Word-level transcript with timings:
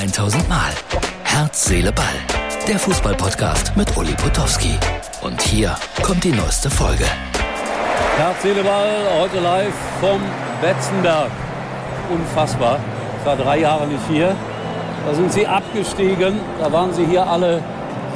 1000 0.00 0.48
Mal. 0.48 0.72
Herz, 1.24 1.66
Seele, 1.66 1.92
Ball. 1.92 2.06
Der 2.66 2.78
Fußballpodcast 2.78 3.76
mit 3.76 3.94
Uli 3.98 4.14
Potowski. 4.14 4.78
Und 5.20 5.42
hier 5.42 5.76
kommt 6.02 6.24
die 6.24 6.32
neueste 6.32 6.70
Folge. 6.70 7.04
Herz, 8.16 8.40
Seele, 8.40 8.62
Ball, 8.62 8.88
heute 9.20 9.40
live 9.40 9.74
vom 10.00 10.22
Betzenberg. 10.62 11.30
Unfassbar. 12.10 12.78
Ich 13.18 13.26
war 13.26 13.36
drei 13.36 13.58
Jahre 13.58 13.86
nicht 13.86 14.00
hier. 14.08 14.34
Da 15.06 15.14
sind 15.14 15.30
sie 15.34 15.46
abgestiegen. 15.46 16.40
Da 16.58 16.72
waren 16.72 16.94
sie 16.94 17.04
hier 17.04 17.26
alle 17.26 17.62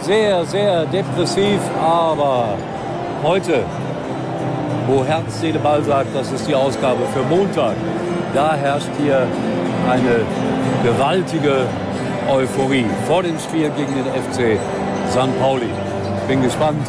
sehr, 0.01 0.43
sehr 0.47 0.87
depressiv. 0.87 1.61
Aber 1.79 2.57
heute, 3.23 3.63
wo 4.87 5.05
Herz, 5.05 5.39
Seele, 5.39 5.59
Ball 5.59 5.85
sagt, 5.85 6.17
das 6.17 6.33
ist 6.33 6.49
die 6.49 6.55
Ausgabe 6.55 7.01
für 7.13 7.23
Montag, 7.25 7.75
da 8.33 8.55
herrscht 8.55 8.89
hier 8.99 9.27
eine 9.91 10.25
gewaltige 10.83 11.67
Euphorie 12.31 12.87
vor 13.07 13.23
dem 13.23 13.39
Spiel 13.39 13.71
gegen 13.77 13.95
den 13.95 14.07
FC 14.07 14.59
St. 15.11 15.41
Pauli. 15.41 15.69
Bin 16.29 16.43
gespannt, 16.43 16.87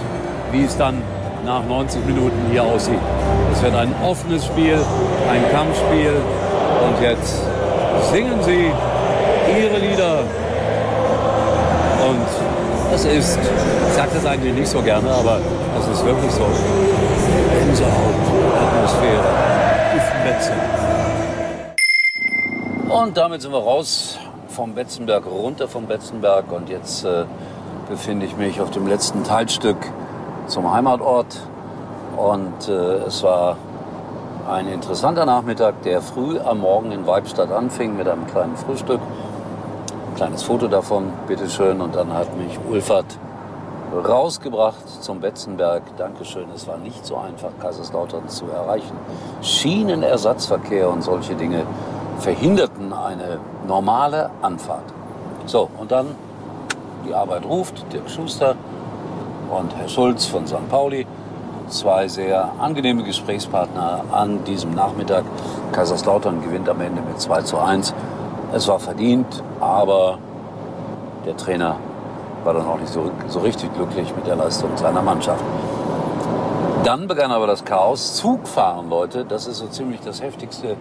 wie 0.51 0.63
es 0.63 0.77
dann 0.77 1.01
nach 1.45 1.63
90 1.65 2.05
Minuten 2.05 2.37
hier 2.51 2.63
aussieht. 2.63 2.99
Es 3.53 3.61
wird 3.61 3.75
ein 3.75 3.93
offenes 4.03 4.45
Spiel, 4.45 4.79
ein 5.29 5.43
Kampfspiel 5.51 6.13
und 6.85 7.03
jetzt 7.03 7.41
singen 8.11 8.41
sie 8.41 8.71
ihre 9.51 9.77
Lieder. 9.77 10.19
Und 12.07 12.93
es 12.93 13.05
ist, 13.05 13.39
ich 13.39 13.93
sage 13.93 14.09
das 14.13 14.25
eigentlich 14.25 14.53
nicht 14.53 14.67
so 14.67 14.81
gerne, 14.81 15.09
aber 15.09 15.39
es 15.79 15.87
ist 15.87 16.05
wirklich 16.05 16.31
so. 16.31 16.45
Gänsehaut, 17.59 18.15
Atmosphäre, 18.61 19.23
Uffenbetze. 19.95 20.51
Und 22.95 23.17
damit 23.17 23.41
sind 23.41 23.51
wir 23.51 23.59
raus 23.59 24.17
vom 24.47 24.73
Betzenberg, 24.73 25.25
runter 25.25 25.67
vom 25.67 25.85
Betzenberg. 25.85 26.49
Und 26.49 26.69
jetzt 26.69 27.03
äh, 27.03 27.25
befinde 27.89 28.25
ich 28.25 28.37
mich 28.37 28.61
auf 28.61 28.71
dem 28.71 28.87
letzten 28.87 29.25
Teilstück 29.25 29.75
zum 30.47 30.71
Heimatort. 30.71 31.41
Und 32.15 32.69
äh, 32.69 32.71
es 33.05 33.21
war 33.21 33.57
ein 34.49 34.69
interessanter 34.69 35.25
Nachmittag, 35.25 35.81
der 35.81 36.01
früh 36.01 36.39
am 36.39 36.61
Morgen 36.61 36.93
in 36.93 37.05
Weibstadt 37.05 37.51
anfing 37.51 37.97
mit 37.97 38.07
einem 38.07 38.27
kleinen 38.27 38.55
Frühstück. 38.55 39.01
Ein 39.01 40.15
kleines 40.15 40.43
Foto 40.43 40.69
davon, 40.69 41.11
bitteschön. 41.27 41.81
Und 41.81 41.95
dann 41.95 42.13
hat 42.13 42.37
mich 42.37 42.57
Ulfert 42.65 43.17
rausgebracht 43.93 45.03
zum 45.03 45.19
Betzenberg. 45.19 45.83
Dankeschön. 45.97 46.45
Es 46.55 46.65
war 46.65 46.77
nicht 46.77 47.05
so 47.05 47.17
einfach, 47.17 47.49
Kaiserslautern 47.59 48.29
zu 48.29 48.45
erreichen. 48.45 48.95
Schienenersatzverkehr 49.41 50.89
und 50.89 51.03
solche 51.03 51.35
Dinge 51.35 51.63
verhinderten 52.19 52.93
eine 52.93 53.39
normale 53.67 54.29
Anfahrt. 54.41 54.93
So, 55.45 55.69
und 55.77 55.91
dann 55.91 56.07
die 57.07 57.13
Arbeit 57.13 57.45
ruft, 57.45 57.85
Dirk 57.93 58.09
Schuster 58.09 58.55
und 59.51 59.75
Herr 59.75 59.87
Schulz 59.87 60.25
von 60.25 60.47
St. 60.47 60.67
Pauli. 60.69 61.05
Zwei 61.67 62.07
sehr 62.07 62.51
angenehme 62.59 63.03
Gesprächspartner 63.03 64.03
an 64.11 64.43
diesem 64.43 64.73
Nachmittag. 64.73 65.23
Kaiserslautern 65.71 66.41
gewinnt 66.41 66.69
am 66.69 66.79
Ende 66.81 67.01
mit 67.01 67.19
2 67.19 67.41
zu 67.41 67.57
1. 67.57 67.93
Es 68.53 68.67
war 68.67 68.79
verdient, 68.79 69.43
aber 69.59 70.19
der 71.25 71.35
Trainer 71.37 71.77
war 72.43 72.53
dann 72.53 72.67
auch 72.67 72.79
nicht 72.79 72.93
so, 72.93 73.09
so 73.27 73.39
richtig 73.39 73.73
glücklich 73.73 74.15
mit 74.15 74.27
der 74.27 74.35
Leistung 74.35 74.69
seiner 74.77 75.01
Mannschaft. 75.01 75.43
Dann 76.83 77.07
begann 77.07 77.31
aber 77.31 77.47
das 77.47 77.65
Chaos. 77.65 78.15
Zugfahren, 78.15 78.89
Leute, 78.89 79.25
das 79.25 79.47
ist 79.47 79.57
so 79.57 79.65
ziemlich 79.65 80.01
das 80.01 80.21
Heftigste, 80.21 80.77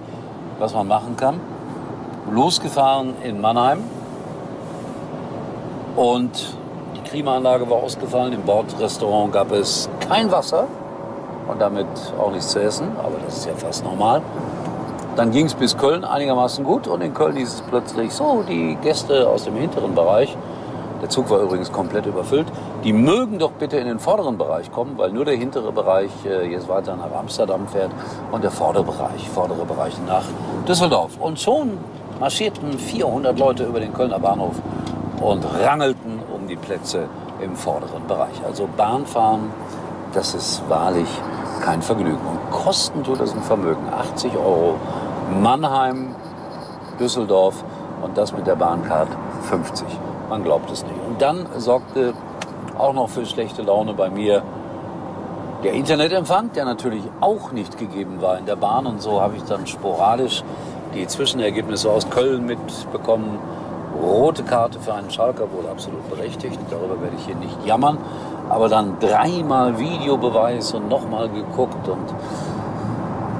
was 0.59 0.75
man 0.75 0.87
machen 0.87 1.17
kann. 1.17 1.41
Losgefahren 2.31 3.15
in 3.23 3.41
Mannheim 3.41 3.83
und 5.97 6.57
die 6.97 7.01
Klimaanlage 7.01 7.69
war 7.69 7.79
ausgefallen. 7.79 8.33
Im 8.33 8.43
Bordrestaurant 8.43 9.33
gab 9.33 9.53
es 9.53 9.89
kein 10.09 10.31
Wasser 10.33 10.67
und 11.49 11.61
damit 11.61 11.87
auch 12.19 12.31
nichts 12.31 12.49
zu 12.49 12.63
essen, 12.63 12.89
aber 12.99 13.17
das 13.25 13.39
ist 13.39 13.47
ja 13.47 13.55
fast 13.55 13.85
normal. 13.85 14.23
Dann 15.17 15.31
ging 15.31 15.47
es 15.47 15.55
bis 15.55 15.77
Köln 15.77 16.05
einigermaßen 16.05 16.65
gut 16.65 16.89
und 16.89 17.01
in 17.01 17.15
Köln 17.15 17.37
hieß 17.37 17.55
es 17.55 17.61
plötzlich 17.63 18.13
so, 18.13 18.43
die 18.49 18.77
Gäste 18.83 19.29
aus 19.29 19.45
dem 19.45 19.55
hinteren 19.55 19.95
Bereich, 19.95 20.37
der 21.03 21.09
Zug 21.09 21.31
war 21.31 21.41
übrigens 21.41 21.71
komplett 21.71 22.07
überfüllt, 22.07 22.47
die 22.85 22.93
mögen 22.93 23.39
doch 23.39 23.53
bitte 23.53 23.79
in 23.79 23.87
den 23.87 23.99
vorderen 23.99 24.37
Bereich 24.37 24.71
kommen, 24.71 24.99
weil 24.99 25.11
nur 25.11 25.25
der 25.25 25.37
hintere 25.37 25.73
Bereich 25.73 26.11
äh, 26.27 26.47
jetzt 26.51 26.69
weiter 26.69 26.95
nach 26.97 27.19
Amsterdam 27.19 27.67
fährt 27.67 27.91
und 28.31 28.45
der 28.45 28.51
vordere 28.51 28.85
Bereich, 28.85 29.29
vordere 29.31 29.65
Bereich 29.65 29.95
nach 30.07 30.25
Düsseldorf. 30.69 31.17
Und 31.19 31.41
schon 31.41 31.79
marschierten 32.21 32.79
400 32.79 33.39
Leute 33.39 33.65
über 33.65 33.81
den 33.81 33.95
Kölner 33.95 34.19
Bahnhof 34.19 34.57
und 35.23 35.45
rangelten 35.63 36.21
um 36.35 36.47
die 36.47 36.57
Plätze 36.57 37.09
im 37.41 37.57
vorderen 37.57 38.07
Bereich. 38.07 38.45
Also 38.47 38.69
Bahnfahren, 38.77 39.51
das 40.13 40.35
ist 40.35 40.63
wahrlich 40.69 41.09
kein 41.63 41.81
Vergnügen. 41.81 42.19
Und 42.19 42.51
kosten 42.51 43.03
tut 43.03 43.19
das 43.19 43.33
ein 43.33 43.43
Vermögen. 43.43 43.89
80 43.91 44.37
Euro 44.37 44.75
Mannheim, 45.41 46.15
Düsseldorf 47.01 47.65
und 48.03 48.17
das 48.19 48.33
mit 48.33 48.47
der 48.47 48.57
Bahncard 48.57 49.09
50. 49.49 49.87
Man 50.29 50.45
glaubt 50.45 50.71
es 50.71 50.83
nicht. 50.83 50.97
Und 51.09 51.21
dann 51.21 51.47
sorgte 51.57 52.13
auch 52.79 52.93
noch 52.93 53.09
für 53.09 53.27
schlechte 53.27 53.63
Laune 53.63 53.95
bei 53.95 54.11
mir. 54.11 54.43
Der 55.63 55.73
Internetempfang, 55.73 56.53
der 56.53 56.65
natürlich 56.65 57.05
auch 57.21 57.53
nicht 57.53 57.79
gegeben 57.79 58.21
war 58.21 58.39
in 58.39 58.47
der 58.47 58.57
Bahn 58.57 58.87
und 58.87 59.01
so 59.01 59.21
habe 59.21 59.37
ich 59.37 59.43
dann 59.45 59.67
sporadisch 59.67 60.43
die 60.95 61.07
Zwischenergebnisse 61.07 61.91
aus 61.91 62.09
Köln 62.11 62.47
mitbekommen. 62.47 63.39
Rote 64.03 64.43
Karte 64.43 64.79
für 64.81 64.93
einen 64.93 65.11
Schalker, 65.11 65.45
wohl 65.53 65.71
absolut 65.71 66.09
berechtigt, 66.11 66.59
darüber 66.69 67.01
werde 67.01 67.17
ich 67.17 67.25
hier 67.25 67.37
nicht 67.37 67.65
jammern. 67.65 67.99
Aber 68.49 68.69
dann 68.69 68.99
dreimal 69.01 69.79
Videobeweis 69.79 70.75
und 70.75 70.89
nochmal 70.89 71.31
geguckt 71.31 71.89
und 71.89 72.15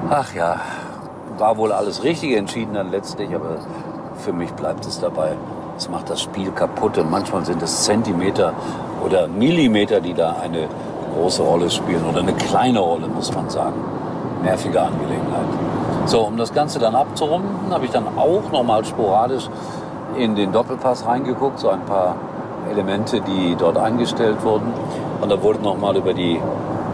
ach 0.09 0.33
ja, 0.33 0.59
war 1.37 1.57
wohl 1.57 1.71
alles 1.71 2.03
richtig 2.03 2.35
entschieden 2.35 2.73
dann 2.73 2.89
letztlich, 2.89 3.35
aber 3.35 3.57
für 4.17 4.33
mich 4.33 4.51
bleibt 4.53 4.85
es 4.85 4.99
dabei. 4.99 5.33
Es 5.77 5.89
macht 5.89 6.09
das 6.09 6.21
Spiel 6.21 6.51
kaputt 6.51 6.97
und 6.97 7.11
manchmal 7.11 7.45
sind 7.45 7.61
es 7.61 7.83
Zentimeter 7.83 8.53
oder 9.05 9.27
Millimeter, 9.27 10.01
die 10.01 10.13
da 10.13 10.35
eine 10.41 10.67
große 11.13 11.43
Rolle 11.43 11.69
spielen 11.69 12.03
oder 12.09 12.19
eine 12.19 12.33
kleine 12.33 12.79
Rolle, 12.79 13.07
muss 13.07 13.33
man 13.33 13.49
sagen. 13.49 13.75
Nervige 14.43 14.81
Angelegenheit. 14.81 15.45
So, 16.05 16.21
um 16.21 16.37
das 16.37 16.53
Ganze 16.53 16.79
dann 16.79 16.95
abzurunden, 16.95 17.71
habe 17.71 17.85
ich 17.85 17.91
dann 17.91 18.05
auch 18.17 18.51
nochmal 18.51 18.83
sporadisch 18.83 19.47
in 20.17 20.35
den 20.35 20.51
Doppelpass 20.51 21.05
reingeguckt, 21.05 21.59
so 21.59 21.69
ein 21.69 21.81
paar 21.85 22.15
Elemente, 22.71 23.21
die 23.21 23.55
dort 23.57 23.77
eingestellt 23.77 24.43
wurden. 24.43 24.73
Und 25.21 25.31
da 25.31 25.41
wurde 25.41 25.59
nochmal 25.59 25.95
über 25.95 26.13
die 26.13 26.39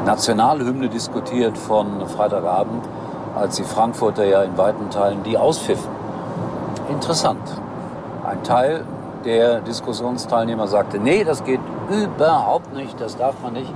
Nationalhymne 0.05 0.89
diskutiert 0.89 1.57
von 1.57 2.07
Freitagabend, 2.07 2.83
als 3.35 3.55
die 3.55 3.63
Frankfurter 3.63 4.25
ja 4.25 4.43
in 4.43 4.57
weiten 4.57 4.89
Teilen 4.89 5.23
die 5.23 5.38
auspfiffen. 5.38 5.89
Interessant. 6.89 7.41
Ein 8.25 8.43
Teil 8.43 8.83
der 9.25 9.61
Diskussionsteilnehmer 9.61 10.67
sagte, 10.67 10.99
nee, 10.99 11.23
das 11.23 11.43
geht 11.43 11.59
überhaupt 11.91 12.74
nicht, 12.74 13.00
das 13.00 13.18
darf 13.18 13.35
man 13.44 13.53
nicht. 13.53 13.72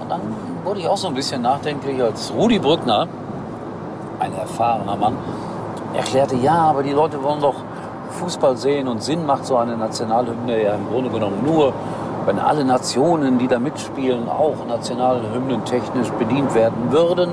Und 0.00 0.10
dann 0.10 0.20
wurde 0.64 0.80
ich 0.80 0.88
auch 0.88 0.96
so 0.96 1.08
ein 1.08 1.14
bisschen 1.14 1.42
nachdenklich, 1.42 2.02
als 2.02 2.32
Rudi 2.32 2.58
Brückner, 2.58 3.08
ein 4.18 4.32
erfahrener 4.34 4.96
Mann, 4.96 5.16
erklärte, 5.94 6.36
ja, 6.36 6.54
aber 6.54 6.82
die 6.82 6.92
Leute 6.92 7.22
wollen 7.22 7.40
doch 7.40 7.56
Fußball 8.10 8.56
sehen 8.56 8.88
und 8.88 9.02
Sinn 9.02 9.24
macht 9.26 9.46
so 9.46 9.56
eine 9.56 9.76
Nationalhymne 9.76 10.62
ja 10.62 10.74
im 10.74 10.88
Grunde 10.88 11.10
genommen 11.10 11.42
nur, 11.44 11.72
wenn 12.26 12.38
alle 12.38 12.64
Nationen, 12.64 13.38
die 13.38 13.48
da 13.48 13.58
mitspielen, 13.58 14.28
auch 14.28 14.66
Nationalhymnen 14.68 15.64
technisch 15.64 16.10
bedient 16.10 16.54
werden 16.54 16.92
würden. 16.92 17.30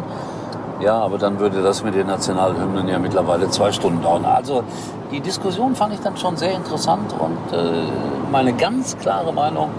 Ja, 0.80 1.00
aber 1.00 1.18
dann 1.18 1.40
würde 1.40 1.62
das 1.62 1.84
mit 1.84 1.96
den 1.96 2.08
Nationalhymnen 2.08 2.88
ja 2.88 3.00
mittlerweile 3.00 3.50
zwei 3.50 3.72
Stunden 3.72 4.02
dauern. 4.02 4.26
Also 4.26 4.64
die 5.12 5.20
Diskussion 5.20 5.76
fand 5.76 5.94
ich 5.94 6.00
dann 6.00 6.16
schon 6.18 6.38
sehr 6.38 6.54
interessant 6.54 7.14
und 7.18 7.58
äh, 7.58 7.84
meine 8.32 8.54
ganz 8.54 8.98
klare 8.98 9.34
Meinung, 9.34 9.70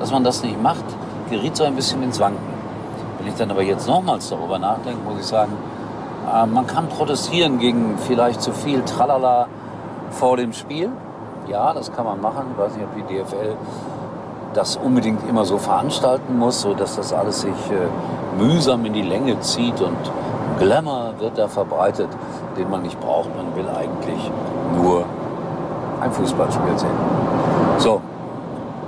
dass 0.00 0.10
man 0.10 0.24
das 0.24 0.42
nicht 0.42 0.60
macht, 0.60 0.84
geriet 1.30 1.56
so 1.56 1.64
ein 1.64 1.76
bisschen 1.76 2.02
ins 2.02 2.18
Wanken. 2.18 2.42
Wenn 3.18 3.28
ich 3.28 3.34
dann 3.34 3.50
aber 3.50 3.62
jetzt 3.62 3.86
nochmals 3.86 4.30
darüber 4.30 4.58
nachdenke, 4.58 4.98
muss 5.04 5.20
ich 5.20 5.26
sagen, 5.26 5.52
äh, 6.34 6.46
man 6.46 6.66
kann 6.66 6.88
protestieren 6.88 7.58
gegen 7.58 7.96
vielleicht 7.98 8.40
zu 8.40 8.52
viel 8.52 8.82
Tralala 8.82 9.46
vor 10.10 10.36
dem 10.36 10.52
Spiel. 10.52 10.88
Ja, 11.46 11.72
das 11.74 11.92
kann 11.92 12.06
man 12.06 12.20
machen. 12.20 12.46
Ich 12.52 12.58
weiß 12.58 12.76
nicht, 12.76 12.84
ob 12.84 12.96
die 12.96 13.14
DFL 13.14 13.56
das 14.54 14.76
unbedingt 14.76 15.28
immer 15.28 15.44
so 15.44 15.58
veranstalten 15.58 16.38
muss, 16.38 16.62
so 16.62 16.74
dass 16.74 16.96
das 16.96 17.12
alles 17.12 17.42
sich 17.42 17.50
äh, 17.50 18.42
mühsam 18.42 18.84
in 18.86 18.94
die 18.94 19.02
Länge 19.02 19.38
zieht 19.40 19.80
und 19.80 19.96
Glamour 20.58 21.14
wird 21.18 21.38
da 21.38 21.46
verbreitet, 21.46 22.08
den 22.56 22.68
man 22.70 22.82
nicht 22.82 22.98
braucht. 23.00 23.28
Man 23.36 23.54
will 23.54 23.68
eigentlich 23.68 24.30
nur 24.76 25.04
ein 26.00 26.10
Fußballspiel 26.10 26.78
sehen. 26.78 26.90
So, 27.78 28.00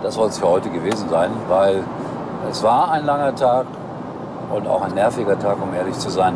das 0.02 0.14
soll 0.14 0.28
es 0.28 0.38
für 0.38 0.48
heute 0.48 0.68
gewesen 0.68 1.08
sein, 1.08 1.30
weil 1.48 1.84
es 2.50 2.62
war 2.62 2.90
ein 2.90 3.06
langer 3.06 3.34
Tag 3.34 3.66
und 4.54 4.66
auch 4.66 4.82
ein 4.82 4.94
nerviger 4.94 5.38
Tag, 5.38 5.56
um 5.62 5.72
ehrlich 5.74 5.96
zu 5.98 6.10
sein. 6.10 6.34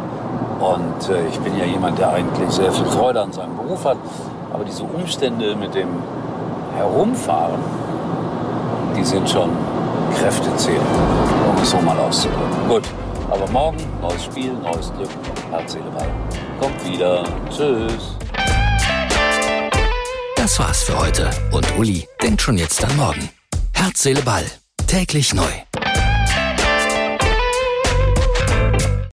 Und 0.61 1.09
äh, 1.11 1.27
ich 1.29 1.39
bin 1.41 1.59
ja 1.59 1.65
jemand, 1.65 1.99
der 1.99 2.11
eigentlich 2.11 2.51
sehr 2.51 2.73
viel 2.73 2.87
Freude 2.87 3.21
an 3.21 3.33
seinem 3.33 3.57
Beruf 3.57 3.85
hat. 3.85 3.99
Aber 4.53 4.65
diese 4.65 4.85
Umstände 4.85 5.57
mit 5.57 5.75
dem 5.75 5.89
Herumfahren, 6.77 7.61
die 8.97 9.05
sind 9.05 9.29
schon 9.29 9.51
kräftezehrend, 10.15 10.81
um 11.51 11.63
es 11.63 11.71
so 11.71 11.79
mal 11.79 11.99
auszudrücken. 11.99 12.69
Gut, 12.69 12.85
aber 13.31 13.51
morgen 13.51 13.79
neues 14.01 14.25
Spiel, 14.25 14.53
neues 14.53 14.93
Glück, 14.97 15.11
herzliche 15.51 15.85
Seele, 15.85 15.97
Ball. 15.97 16.09
Kommt 16.61 16.89
wieder. 16.89 17.25
Tschüss. 17.51 18.17
Das 20.37 20.59
war's 20.59 20.85
für 20.85 20.99
heute. 20.99 21.29
Und 21.53 21.67
Uli 21.77 22.09
denkt 22.23 22.41
schon 22.41 22.57
jetzt 22.57 22.83
an 22.85 22.97
morgen. 22.97 23.29
Zähle 23.97 24.21
Ball. 24.21 24.45
Täglich 24.87 25.33
neu. 25.33 25.86